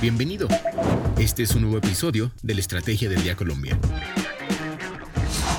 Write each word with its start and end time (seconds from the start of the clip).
Bienvenido. 0.00 0.48
Este 1.18 1.42
es 1.42 1.54
un 1.54 1.60
nuevo 1.60 1.76
episodio 1.76 2.30
de 2.42 2.54
la 2.54 2.60
Estrategia 2.60 3.10
del 3.10 3.22
Día 3.22 3.36
Colombia. 3.36 3.78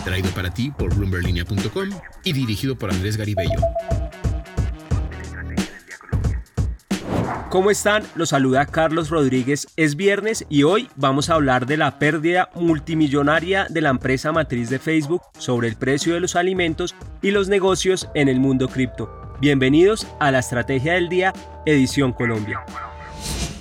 Traído 0.03 0.31
para 0.31 0.51
ti 0.51 0.71
por 0.71 0.95
bloomberlinia.com 0.95 1.89
y 2.23 2.33
dirigido 2.33 2.75
por 2.75 2.91
Andrés 2.91 3.17
Garibello. 3.17 3.59
¿Cómo 7.51 7.69
están? 7.69 8.03
Los 8.15 8.29
saluda 8.29 8.65
Carlos 8.65 9.11
Rodríguez. 9.11 9.67
Es 9.75 9.95
viernes 9.95 10.43
y 10.49 10.63
hoy 10.63 10.89
vamos 10.95 11.29
a 11.29 11.35
hablar 11.35 11.67
de 11.67 11.77
la 11.77 11.99
pérdida 11.99 12.49
multimillonaria 12.55 13.67
de 13.69 13.81
la 13.81 13.89
empresa 13.89 14.31
matriz 14.31 14.71
de 14.71 14.79
Facebook 14.79 15.21
sobre 15.37 15.67
el 15.67 15.75
precio 15.75 16.15
de 16.15 16.19
los 16.19 16.35
alimentos 16.35 16.95
y 17.21 17.29
los 17.29 17.47
negocios 17.47 18.09
en 18.15 18.27
el 18.27 18.39
mundo 18.39 18.69
cripto. 18.69 19.35
Bienvenidos 19.39 20.07
a 20.19 20.31
la 20.31 20.39
Estrategia 20.39 20.93
del 20.93 21.09
Día, 21.09 21.31
edición 21.67 22.11
Colombia. 22.11 22.65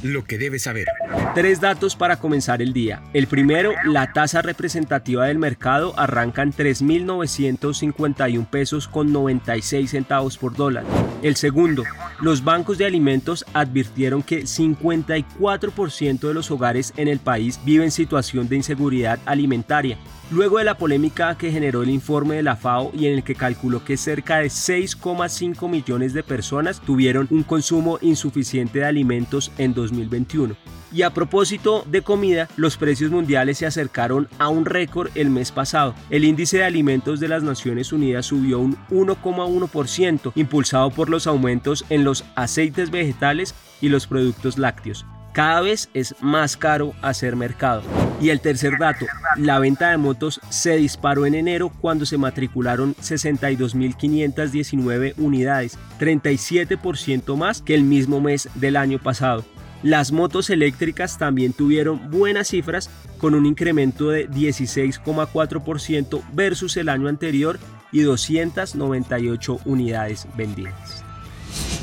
Lo 0.02 0.24
que 0.24 0.38
debes 0.38 0.62
saber. 0.62 0.86
Tres 1.34 1.60
datos 1.60 1.94
para 1.94 2.16
comenzar 2.16 2.62
el 2.62 2.72
día. 2.72 3.02
El 3.12 3.26
primero, 3.26 3.74
la 3.84 4.12
tasa 4.12 4.40
representativa 4.40 5.26
del 5.26 5.38
mercado 5.38 5.92
arranca 5.98 6.42
en 6.42 6.52
3.951 6.52 8.46
pesos 8.46 8.88
con 8.88 9.12
96 9.12 9.90
centavos 9.90 10.38
por 10.38 10.56
dólar. 10.56 10.84
El 11.22 11.36
segundo, 11.36 11.84
los 12.20 12.44
bancos 12.44 12.78
de 12.78 12.86
alimentos 12.86 13.44
advirtieron 13.54 14.22
que 14.22 14.42
54% 14.42 16.20
de 16.20 16.34
los 16.34 16.50
hogares 16.50 16.92
en 16.96 17.08
el 17.08 17.18
país 17.18 17.60
viven 17.64 17.90
situación 17.90 18.48
de 18.48 18.56
inseguridad 18.56 19.18
alimentaria 19.26 19.98
luego 20.30 20.58
de 20.58 20.64
la 20.64 20.76
polémica 20.76 21.36
que 21.36 21.50
generó 21.50 21.82
el 21.82 21.90
informe 21.90 22.36
de 22.36 22.42
la 22.42 22.56
FAO 22.56 22.92
y 22.94 23.06
en 23.06 23.14
el 23.14 23.24
que 23.24 23.34
calculó 23.34 23.84
que 23.84 23.96
cerca 23.96 24.38
de 24.38 24.46
6,5 24.46 25.68
millones 25.68 26.12
de 26.12 26.22
personas 26.22 26.80
tuvieron 26.80 27.26
un 27.30 27.42
consumo 27.42 27.98
insuficiente 28.00 28.80
de 28.80 28.84
alimentos 28.86 29.50
en 29.58 29.74
2021. 29.74 30.56
Y 30.92 31.02
a 31.02 31.10
propósito 31.10 31.84
de 31.86 32.02
comida, 32.02 32.48
los 32.56 32.76
precios 32.76 33.10
mundiales 33.10 33.58
se 33.58 33.66
acercaron 33.66 34.28
a 34.38 34.48
un 34.48 34.64
récord 34.64 35.10
el 35.14 35.30
mes 35.30 35.52
pasado. 35.52 35.94
El 36.10 36.24
índice 36.24 36.58
de 36.58 36.64
alimentos 36.64 37.20
de 37.20 37.28
las 37.28 37.44
Naciones 37.44 37.92
Unidas 37.92 38.26
subió 38.26 38.58
un 38.58 38.76
1,1%, 38.90 40.32
impulsado 40.34 40.90
por 40.90 41.08
los 41.08 41.26
aumentos 41.26 41.84
en 41.90 42.04
los 42.04 42.24
aceites 42.34 42.90
vegetales 42.90 43.54
y 43.80 43.88
los 43.88 44.06
productos 44.06 44.58
lácteos. 44.58 45.06
Cada 45.32 45.60
vez 45.60 45.88
es 45.94 46.16
más 46.20 46.56
caro 46.56 46.92
hacer 47.02 47.36
mercado. 47.36 47.82
Y 48.20 48.30
el 48.30 48.40
tercer 48.40 48.78
dato, 48.78 49.06
la 49.36 49.60
venta 49.60 49.90
de 49.90 49.96
motos 49.96 50.40
se 50.48 50.76
disparó 50.76 51.24
en 51.24 51.36
enero 51.36 51.70
cuando 51.80 52.04
se 52.04 52.18
matricularon 52.18 52.96
62.519 52.96 55.14
unidades, 55.18 55.78
37% 56.00 57.36
más 57.36 57.62
que 57.62 57.76
el 57.76 57.84
mismo 57.84 58.20
mes 58.20 58.48
del 58.56 58.76
año 58.76 58.98
pasado. 58.98 59.44
Las 59.82 60.12
motos 60.12 60.50
eléctricas 60.50 61.16
también 61.16 61.52
tuvieron 61.52 62.10
buenas 62.10 62.48
cifras 62.48 62.90
con 63.18 63.34
un 63.34 63.46
incremento 63.46 64.10
de 64.10 64.28
16,4% 64.28 66.22
versus 66.32 66.76
el 66.76 66.88
año 66.88 67.08
anterior 67.08 67.58
y 67.92 68.00
298 68.02 69.60
unidades 69.64 70.26
vendidas. 70.36 71.04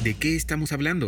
¿De 0.04 0.14
qué 0.14 0.36
estamos 0.36 0.72
hablando? 0.72 1.08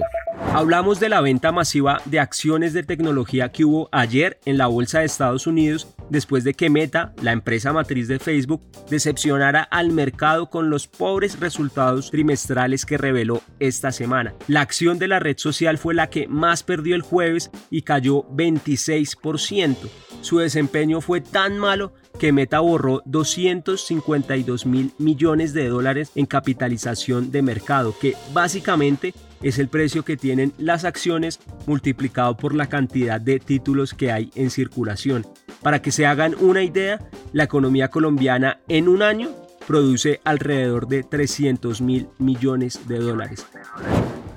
Hablamos 0.53 0.99
de 0.99 1.09
la 1.09 1.21
venta 1.21 1.51
masiva 1.51 2.01
de 2.05 2.19
acciones 2.19 2.73
de 2.73 2.83
tecnología 2.83 3.51
que 3.51 3.65
hubo 3.65 3.87
ayer 3.91 4.39
en 4.45 4.57
la 4.57 4.67
Bolsa 4.67 4.99
de 4.99 5.05
Estados 5.05 5.47
Unidos 5.47 5.87
después 6.09 6.43
de 6.43 6.53
que 6.53 6.69
Meta, 6.69 7.13
la 7.21 7.31
empresa 7.31 7.71
matriz 7.71 8.07
de 8.07 8.19
Facebook, 8.19 8.61
decepcionara 8.89 9.61
al 9.61 9.91
mercado 9.91 10.49
con 10.49 10.69
los 10.69 10.87
pobres 10.87 11.39
resultados 11.39 12.09
trimestrales 12.11 12.85
que 12.85 12.97
reveló 12.97 13.41
esta 13.59 13.91
semana. 13.91 14.33
La 14.47 14.61
acción 14.61 14.97
de 14.97 15.07
la 15.07 15.19
red 15.19 15.37
social 15.37 15.77
fue 15.77 15.93
la 15.93 16.09
que 16.09 16.27
más 16.27 16.63
perdió 16.63 16.95
el 16.95 17.03
jueves 17.03 17.51
y 17.69 17.83
cayó 17.83 18.23
26%. 18.29 19.75
Su 20.21 20.39
desempeño 20.39 20.99
fue 20.99 21.21
tan 21.21 21.57
malo 21.57 21.93
que 22.19 22.31
Meta 22.31 22.59
borró 22.59 23.01
252 23.05 24.65
mil 24.65 24.91
millones 24.97 25.53
de 25.53 25.69
dólares 25.69 26.11
en 26.15 26.25
capitalización 26.25 27.31
de 27.31 27.41
mercado, 27.41 27.95
que 27.99 28.15
básicamente 28.33 29.13
es 29.43 29.59
el 29.59 29.67
precio 29.67 30.03
que 30.03 30.17
tienen 30.17 30.53
las 30.57 30.85
acciones 30.85 31.39
multiplicado 31.65 32.37
por 32.37 32.55
la 32.55 32.67
cantidad 32.67 33.19
de 33.21 33.39
títulos 33.39 33.93
que 33.93 34.11
hay 34.11 34.31
en 34.35 34.49
circulación. 34.49 35.25
Para 35.61 35.81
que 35.81 35.91
se 35.91 36.05
hagan 36.05 36.35
una 36.39 36.63
idea, 36.63 36.99
la 37.33 37.43
economía 37.43 37.89
colombiana 37.89 38.59
en 38.67 38.87
un 38.87 39.01
año 39.01 39.29
produce 39.67 40.19
alrededor 40.23 40.87
de 40.87 41.03
300 41.03 41.81
mil 41.81 42.07
millones 42.17 42.87
de 42.87 42.97
dólares. 42.97 43.45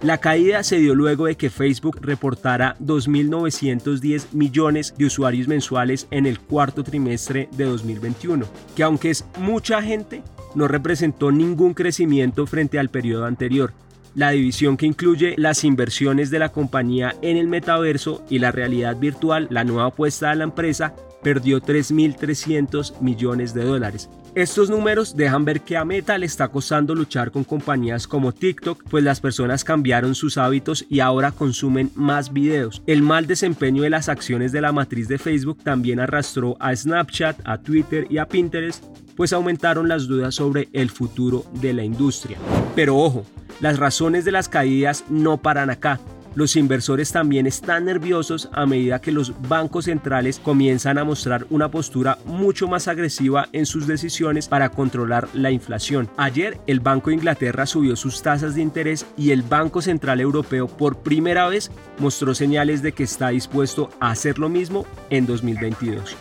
La 0.02 0.18
caída 0.18 0.64
se 0.64 0.78
dio 0.78 0.96
luego 0.96 1.26
de 1.26 1.36
que 1.36 1.48
Facebook 1.48 1.98
reportara 2.02 2.76
2.910 2.80 4.32
millones 4.32 4.94
de 4.98 5.06
usuarios 5.06 5.46
mensuales 5.46 6.08
en 6.10 6.26
el 6.26 6.40
cuarto 6.40 6.82
trimestre 6.82 7.48
de 7.52 7.66
2021, 7.66 8.44
que 8.74 8.82
aunque 8.82 9.10
es 9.10 9.24
mucha 9.38 9.80
gente, 9.80 10.22
no 10.56 10.66
representó 10.66 11.30
ningún 11.30 11.72
crecimiento 11.72 12.46
frente 12.46 12.80
al 12.80 12.88
periodo 12.88 13.26
anterior, 13.26 13.72
la 14.14 14.30
división 14.30 14.76
que 14.76 14.86
incluye 14.86 15.34
las 15.36 15.64
inversiones 15.64 16.30
de 16.30 16.38
la 16.38 16.50
compañía 16.50 17.16
en 17.22 17.36
el 17.36 17.48
metaverso 17.48 18.24
y 18.28 18.38
la 18.38 18.52
realidad 18.52 18.96
virtual, 18.96 19.48
la 19.50 19.64
nueva 19.64 19.86
apuesta 19.86 20.30
de 20.30 20.36
la 20.36 20.44
empresa, 20.44 20.94
perdió 21.22 21.60
3.300 21.60 23.00
millones 23.00 23.54
de 23.54 23.64
dólares. 23.64 24.08
Estos 24.34 24.70
números 24.70 25.14
dejan 25.14 25.44
ver 25.44 25.60
que 25.60 25.76
a 25.76 25.84
Meta 25.84 26.16
le 26.16 26.24
está 26.24 26.48
costando 26.48 26.94
luchar 26.94 27.30
con 27.30 27.44
compañías 27.44 28.06
como 28.06 28.32
TikTok, 28.32 28.82
pues 28.88 29.04
las 29.04 29.20
personas 29.20 29.62
cambiaron 29.62 30.14
sus 30.14 30.38
hábitos 30.38 30.86
y 30.88 31.00
ahora 31.00 31.32
consumen 31.32 31.90
más 31.94 32.32
videos. 32.32 32.82
El 32.86 33.02
mal 33.02 33.26
desempeño 33.26 33.82
de 33.82 33.90
las 33.90 34.08
acciones 34.08 34.50
de 34.50 34.62
la 34.62 34.72
matriz 34.72 35.06
de 35.06 35.18
Facebook 35.18 35.62
también 35.62 36.00
arrastró 36.00 36.56
a 36.60 36.74
Snapchat, 36.74 37.40
a 37.44 37.58
Twitter 37.58 38.06
y 38.08 38.16
a 38.16 38.26
Pinterest, 38.26 38.82
pues 39.16 39.34
aumentaron 39.34 39.86
las 39.86 40.08
dudas 40.08 40.34
sobre 40.34 40.70
el 40.72 40.88
futuro 40.88 41.44
de 41.60 41.74
la 41.74 41.84
industria. 41.84 42.38
Pero 42.74 42.96
ojo, 42.96 43.26
las 43.62 43.78
razones 43.78 44.24
de 44.24 44.32
las 44.32 44.48
caídas 44.48 45.04
no 45.08 45.38
paran 45.38 45.70
acá. 45.70 46.00
Los 46.34 46.56
inversores 46.56 47.12
también 47.12 47.46
están 47.46 47.84
nerviosos 47.84 48.48
a 48.52 48.66
medida 48.66 49.00
que 49.00 49.12
los 49.12 49.34
bancos 49.48 49.84
centrales 49.84 50.40
comienzan 50.40 50.98
a 50.98 51.04
mostrar 51.04 51.46
una 51.50 51.70
postura 51.70 52.18
mucho 52.24 52.66
más 52.66 52.88
agresiva 52.88 53.48
en 53.52 53.66
sus 53.66 53.86
decisiones 53.86 54.48
para 54.48 54.70
controlar 54.70 55.28
la 55.32 55.50
inflación. 55.50 56.08
Ayer 56.16 56.58
el 56.66 56.80
Banco 56.80 57.10
de 57.10 57.16
Inglaterra 57.16 57.66
subió 57.66 57.94
sus 57.94 58.20
tasas 58.22 58.56
de 58.56 58.62
interés 58.62 59.06
y 59.16 59.30
el 59.30 59.42
Banco 59.42 59.80
Central 59.80 60.20
Europeo 60.20 60.66
por 60.66 61.02
primera 61.02 61.46
vez 61.48 61.70
mostró 61.98 62.34
señales 62.34 62.82
de 62.82 62.92
que 62.92 63.04
está 63.04 63.28
dispuesto 63.28 63.90
a 64.00 64.10
hacer 64.10 64.38
lo 64.38 64.48
mismo 64.48 64.86
en 65.10 65.26
2022. 65.26 66.16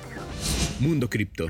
Mundo 0.80 1.10
Cripto. 1.10 1.48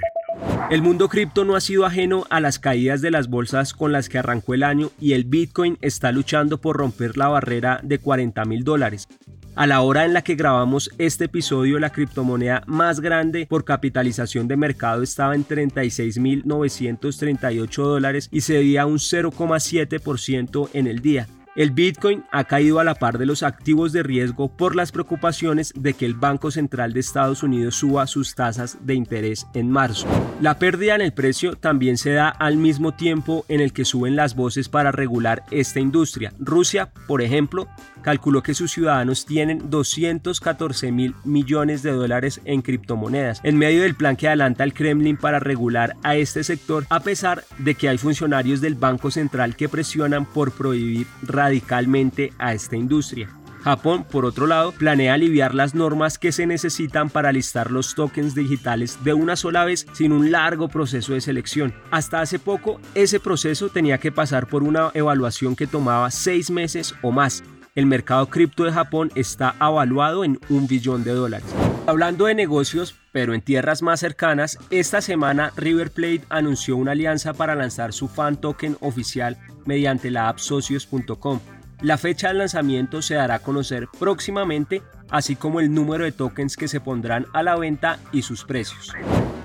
El 0.70 0.82
mundo 0.82 1.10
cripto 1.10 1.44
no 1.44 1.56
ha 1.56 1.62
sido 1.62 1.86
ajeno 1.86 2.26
a 2.30 2.40
las 2.40 2.58
caídas 2.58 3.02
de 3.02 3.12
las 3.12 3.28
bolsas 3.28 3.74
con 3.74 3.92
las 3.92 4.08
que 4.08 4.20
arrancó 4.20 4.54
el 4.54 4.64
año 4.64 4.92
y 5.00 5.14
el 5.14 5.26
Bitcoin 5.26 5.78
está 5.82 6.12
luchando 6.12 6.62
por 6.62 6.78
romper 6.78 7.18
la 7.18 7.28
barrera 7.28 7.82
de 7.84 8.00
40 8.00 8.46
mil 8.46 8.64
dólares. 8.64 9.08
A 9.54 9.68
la 9.68 9.82
hora 9.82 10.06
en 10.06 10.14
la 10.14 10.22
que 10.22 10.36
grabamos 10.36 10.90
este 10.98 11.26
episodio, 11.26 11.78
la 11.78 11.90
criptomoneda 11.90 12.64
más 12.68 13.02
grande 13.02 13.48
por 13.50 13.66
capitalización 13.66 14.48
de 14.48 14.56
mercado 14.56 15.04
estaba 15.04 15.36
en 15.36 15.46
36.938 15.46 17.84
dólares 17.84 18.30
y 18.32 18.40
cedía 18.40 18.86
un 18.86 18.98
0,7% 18.98 20.70
en 20.72 20.88
el 20.88 21.02
día. 21.02 21.28
El 21.54 21.72
Bitcoin 21.72 22.24
ha 22.32 22.46
caído 22.46 22.80
a 22.80 22.86
la 22.86 22.96
par 22.96 23.18
de 23.18 23.26
los 23.26 23.44
activos 23.44 23.92
de 23.92 24.04
riesgo 24.04 24.48
por 24.48 24.74
las 24.74 24.94
preocupaciones 24.94 25.74
de 25.76 25.94
que 25.94 26.06
el 26.06 26.14
Banco 26.14 26.50
Central 26.50 26.94
de 26.94 27.02
Estados 27.02 27.44
Unidos 27.44 27.76
suba 27.76 28.08
sus 28.08 28.36
tasas 28.36 28.78
de 28.86 28.94
interés 28.94 29.46
en 29.54 29.70
marzo. 29.70 30.08
La 30.40 30.58
pérdida 30.58 30.96
en 30.96 31.02
el 31.02 31.12
precio 31.12 31.58
también 31.58 31.98
se 31.98 32.14
da 32.14 32.30
al 32.30 32.56
mismo 32.56 32.94
tiempo 32.94 33.44
en 33.50 33.60
el 33.60 33.74
que 33.74 33.84
suben 33.84 34.16
las 34.16 34.34
voces 34.34 34.70
para 34.70 34.94
regular 34.94 35.44
esta 35.52 35.82
industria. 35.82 36.32
Rusia, 36.40 36.90
por 37.06 37.22
ejemplo, 37.22 37.68
calculó 38.02 38.42
que 38.42 38.54
sus 38.54 38.72
ciudadanos 38.72 39.26
tienen 39.26 39.70
214 39.70 40.92
mil 40.94 41.16
millones 41.26 41.84
de 41.84 41.92
dólares 41.92 42.40
en 42.46 42.62
criptomonedas, 42.62 43.42
en 43.44 43.58
medio 43.58 43.84
del 43.84 43.96
plan 43.96 44.16
que 44.16 44.30
adelanta 44.30 44.64
el 44.64 44.74
Kremlin 44.74 45.18
para 45.18 45.40
regular 45.40 45.98
a 46.02 46.16
este 46.16 46.46
sector, 46.46 46.86
a 46.90 47.02
pesar 47.02 47.44
de 47.58 47.76
que 47.76 47.90
hay 47.90 47.98
funcionarios 47.98 48.62
del 48.62 48.76
Banco 48.76 49.12
Central 49.12 49.58
que 49.58 49.68
presionan 49.68 50.26
por 50.26 50.54
prohibir 50.54 51.08
radicalmente 51.42 52.34
a 52.38 52.54
esta 52.54 52.76
industria. 52.76 53.30
Japón, 53.64 54.06
por 54.10 54.26
otro 54.26 54.46
lado, 54.46 54.72
planea 54.72 55.16
aliviar 55.16 55.56
las 55.56 55.74
normas 55.74 56.18
que 56.20 56.32
se 56.32 56.46
necesitan 56.46 57.10
para 57.10 57.32
listar 57.32 57.72
los 57.72 57.96
tokens 57.96 58.36
digitales 58.36 58.98
de 59.04 59.14
una 59.14 59.36
sola 59.36 59.66
vez 59.66 59.88
sin 59.94 60.12
un 60.12 60.32
largo 60.32 60.68
proceso 60.68 61.14
de 61.14 61.22
selección. 61.22 61.74
Hasta 61.90 62.22
hace 62.22 62.38
poco, 62.38 62.80
ese 62.96 63.20
proceso 63.20 63.70
tenía 63.70 63.98
que 63.98 64.12
pasar 64.12 64.48
por 64.48 64.62
una 64.64 64.92
evaluación 64.94 65.56
que 65.56 65.68
tomaba 65.68 66.10
seis 66.12 66.50
meses 66.52 66.96
o 67.02 67.12
más 67.12 67.44
el 67.74 67.86
mercado 67.86 68.28
cripto 68.28 68.66
de 68.66 68.74
Japón 68.74 69.12
está 69.16 69.56
avaluado 69.58 70.26
en 70.26 70.38
un 70.50 70.68
billón 70.68 71.06
de 71.06 71.14
dólares. 71.14 71.48
Hablando 71.88 72.26
de 72.26 72.36
negocios, 72.36 72.96
pero 73.12 73.34
en 73.34 73.42
tierras 73.42 73.82
más 73.82 74.00
cercanas, 74.00 74.60
esta 74.70 75.02
semana 75.02 75.52
River 75.58 75.92
Plate 75.92 76.22
anunció 76.30 76.78
una 76.78 76.92
alianza 76.92 77.34
para 77.34 77.56
lanzar 77.56 77.92
su 77.92 78.08
fan 78.08 78.38
token 78.38 78.78
oficial 78.82 79.38
mediante 79.66 80.12
la 80.12 80.30
app 80.30 80.38
socios.com. 80.38 81.40
La 81.82 81.98
fecha 81.98 82.28
del 82.28 82.38
lanzamiento 82.38 83.02
se 83.02 83.16
dará 83.16 83.36
a 83.36 83.40
conocer 83.40 83.88
próximamente, 84.00 84.84
así 85.10 85.36
como 85.36 85.60
el 85.60 85.74
número 85.74 86.04
de 86.04 86.12
tokens 86.12 86.56
que 86.56 86.68
se 86.68 86.80
pondrán 86.80 87.26
a 87.34 87.42
la 87.42 87.56
venta 87.56 87.98
y 88.12 88.22
sus 88.22 88.46
precios. 88.46 88.94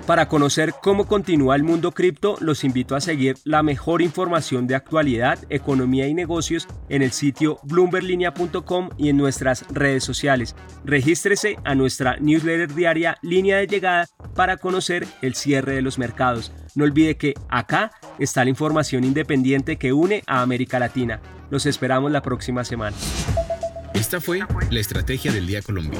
Para 0.07 0.29
conocer 0.29 0.73
cómo 0.81 1.05
continúa 1.05 1.57
el 1.57 1.63
mundo 1.63 1.91
cripto, 1.91 2.37
los 2.39 2.63
invito 2.63 2.95
a 2.95 3.01
seguir 3.01 3.35
la 3.43 3.61
mejor 3.61 4.01
información 4.01 4.65
de 4.65 4.73
actualidad, 4.73 5.37
economía 5.49 6.07
y 6.07 6.13
negocios 6.13 6.65
en 6.87 7.01
el 7.01 7.11
sitio 7.11 7.59
bloomberlinia.com 7.63 8.89
y 8.97 9.09
en 9.09 9.17
nuestras 9.17 9.65
redes 9.69 10.05
sociales. 10.05 10.55
Regístrese 10.85 11.57
a 11.65 11.75
nuestra 11.75 12.15
newsletter 12.21 12.73
diaria 12.73 13.17
Línea 13.21 13.57
de 13.57 13.67
Llegada 13.67 14.07
para 14.33 14.55
conocer 14.55 15.05
el 15.21 15.35
cierre 15.35 15.75
de 15.75 15.81
los 15.81 15.97
mercados. 15.97 16.53
No 16.73 16.85
olvide 16.85 17.17
que 17.17 17.33
acá 17.49 17.91
está 18.17 18.45
la 18.45 18.49
información 18.49 19.03
independiente 19.03 19.75
que 19.75 19.91
une 19.91 20.23
a 20.25 20.41
América 20.41 20.79
Latina. 20.79 21.19
Los 21.49 21.65
esperamos 21.65 22.13
la 22.13 22.21
próxima 22.21 22.63
semana. 22.63 22.95
Esta 23.93 24.21
fue 24.21 24.39
la 24.69 24.79
Estrategia 24.79 25.33
del 25.33 25.47
Día 25.47 25.61
Colombia 25.61 25.99